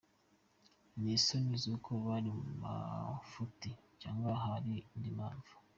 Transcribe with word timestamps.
Ni 1.01 1.11
isoni 1.17 1.53
z’uko 1.63 1.89
bari 2.05 2.29
mu 2.39 2.45
mafuti 2.63 3.69
cyangwa 4.01 4.31
hari 4.43 4.73
indi 4.95 5.11
mpamvu? 5.17 5.53